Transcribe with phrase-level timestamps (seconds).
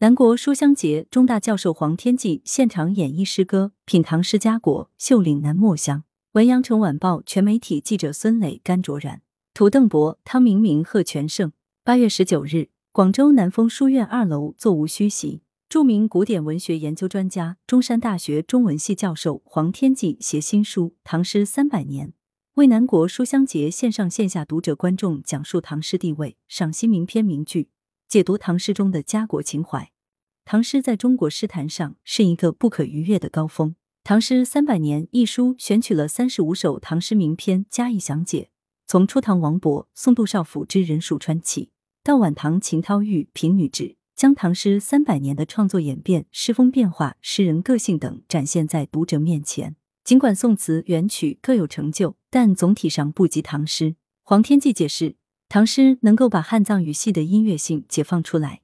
[0.00, 6.04] 南国书香节，中大教授黄天骥现场演绎诗歌，品唐诗佳果，秀岭南墨香。
[6.34, 9.22] 文阳城晚报全媒体记者孙磊、甘卓然，
[9.52, 11.50] 图邓博、汤明明、贺全胜。
[11.82, 22.10] 八月十九日，广州南丰书院二楼座无虚席，著名古典文学研究专家、中山大学中文系教授黄天骥携新书《唐诗三百年》，
[22.54, 27.70] 为南国书香节线上线下读者观众讲述唐诗地位，赏析名篇名句。
[28.08, 29.92] 解读唐诗中的家国情怀，
[30.46, 33.72] 唐诗在中国诗坛上是一个不可逾越的高峰。
[34.02, 38.48] 《唐诗三百年》一书选取了三十五首唐诗名篇加以详解，
[38.86, 41.68] 从初唐王勃、宋杜少府之人蜀川起，
[42.02, 49.76] 到晚唐秦涛玉、平女志，将唐诗三百年的创作演变、诗风变化、诗人个性等展现在读者面前。
[50.02, 53.96] 尽管宋词、元曲各有成就，但总体上不及唐诗。
[54.22, 55.16] 黄天骥解释。
[55.50, 58.60] 唐诗能够把汉藏语系的音乐性解放出来，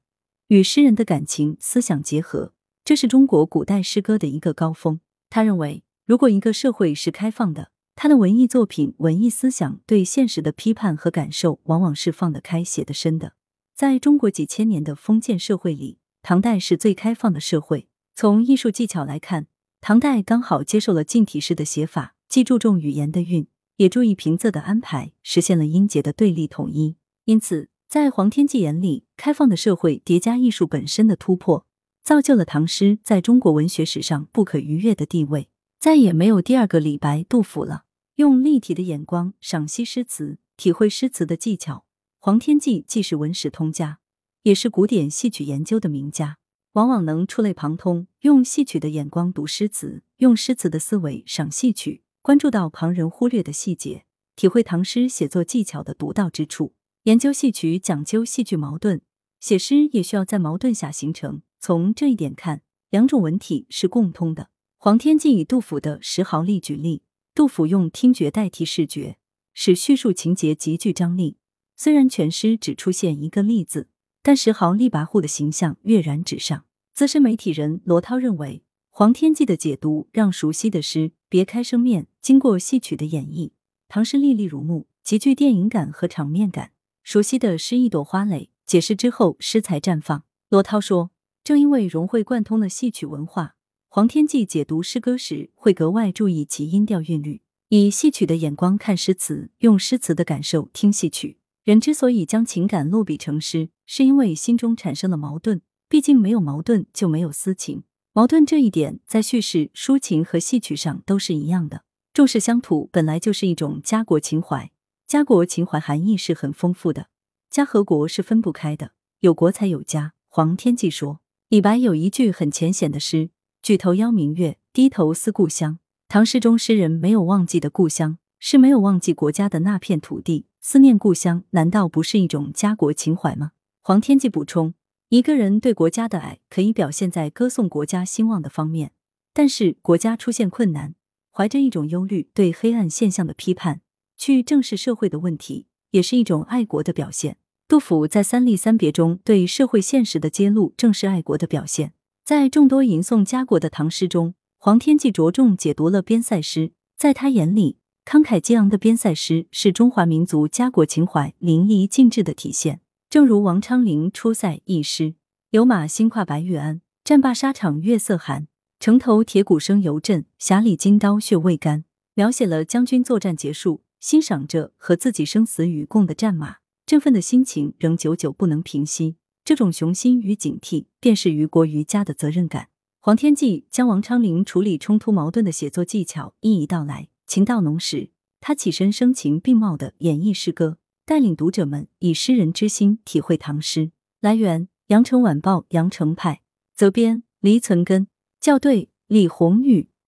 [0.48, 2.52] 与诗人的感情思想结合，
[2.84, 5.00] 这是中国古代诗歌的一个高峰。
[5.30, 13.32] 他认为，如果一个社会是开放的，他的文艺作品、文艺思想对现实的批判和感受，往往是放得开、写得深的。
[13.74, 17.88] 在中国几千年的封建社会里，唐代是最开放的社会。
[18.14, 19.46] 从艺术技巧来看，
[19.80, 23.46] 唐代刚好接受了近体式的写法，既注重语言的韵。
[23.76, 26.96] 也注意平仄的安排，实现了音节的对立统一。
[27.24, 31.66] 因此，在黄天骥眼里，开放的社会叠加艺术本身的突破，
[32.02, 35.48] 造就了唐诗在中国文学史上不可逾越的地位。
[35.80, 37.84] 再也没有第二个李白、杜甫了。
[38.14, 41.84] 用立体的眼光赏析诗词，体会诗词的技巧。
[42.20, 43.98] 黄天骥既是文史通家，
[44.44, 46.38] 也是古典戏曲研究的名家，
[46.74, 52.03] 往往能触类旁通，用戏曲的眼光读诗词，用诗词的思维赏戏曲。
[52.24, 56.72] 关注到旁人忽略的细节，体会唐诗写作技巧的独到之处。
[57.02, 59.02] 研究戏曲讲究戏剧矛盾，
[59.40, 61.42] 写诗也需要在矛盾下形成。
[61.60, 64.48] 从这一点看，两种文体是共通的。
[64.78, 67.02] 黄天骥以杜甫的《石壕吏》举例，
[67.34, 69.18] 杜甫用听觉代替视觉，
[69.52, 71.36] 使叙述情节极具张力。
[71.76, 73.90] 虽然全诗只出现一个“吏”字，
[74.22, 76.64] 但石壕吏跋扈的形象跃然纸上。
[76.94, 78.62] 资深媒体人罗涛认为。
[78.96, 83.50] 黄天骥的解读让熟悉的诗别开生面，经过戏曲的演绎，
[83.86, 86.70] 唐诗历历如目，极具电影感和场面感。
[87.02, 90.24] 熟悉的诗一朵花蕾，解释之后诗才绽放。
[90.48, 91.10] 罗涛说，
[91.44, 93.56] 正因为融会贯通了戏曲文化，
[93.90, 101.36] 黄天骥解读诗歌时会格外注意其音调韵律，以戏曲的眼光看诗词，用诗词的感受听戏曲。
[101.62, 105.60] 人之所以将情感落笔成诗，是因为心中产生了矛盾，
[105.90, 107.82] 毕竟没有矛盾就没有私情。
[108.14, 111.82] 矛盾这一点，在叙事、抒情和戏曲上都是一样的。
[112.14, 114.70] 重视乡土本来就是一种家国情怀，
[115.04, 117.08] 家国情怀含义是很丰富的。
[117.50, 120.12] 家和国是分不开的，有国才有家。
[120.28, 123.30] 黄天骥说，李白有一句很浅显的诗
[123.60, 130.46] ：“举头邀明月，低头思故乡。”唐诗中诗人没有忘记的故乡，是没有忘记国家的那片土地。
[130.60, 133.50] 思念故乡，难道不是一种家国情怀吗？
[133.82, 134.74] 黄天骥补充。
[135.08, 138.92] 一个人对国家的爱可以表现在歌颂国家兴旺的方面，
[139.32, 140.94] 但是国家出现困难，
[141.36, 143.80] 怀着一种忧虑对黑暗现象的批判，
[144.16, 147.38] 去正视社会的问题，也是一种爱国的表现。
[147.66, 151.92] 杜甫在《三吏三别》中对社会现实的揭露，正是爱国的表现。
[152.24, 156.70] 在众多吟诵家国的唐诗中，黄天骥着重解读了边塞诗。
[156.96, 162.80] 在他眼里，慷慨激昂的边塞诗是中华民族家国情怀淋漓尽致的体现。
[163.10, 165.16] 正如王昌龄出塞一诗
[165.50, 168.46] ：“有马新跨白玉鞍，战罢沙场月色寒。
[168.84, 171.86] 城头铁鼓声犹震，匣里金刀血未干。”
[172.16, 179.16] 描写了将军作战结束，欣赏着和自己生死与共的战马，振奋的心情仍久久不能平息。
[179.42, 182.68] 这种雄心与警惕，便是于国于家的责任感。
[183.00, 188.10] 黄天骥将王昌龄处理冲突矛盾的写作技巧一一道来，情到浓时，
[188.42, 190.76] 他起身声情并茂的演绎诗歌。
[191.06, 193.92] 带领读者们以诗人之心体会唐诗。
[194.20, 196.42] 来源：羊城晚报羊城派，
[196.74, 198.08] 责编：黎存根，
[198.44, 199.88] 校对：李红宇。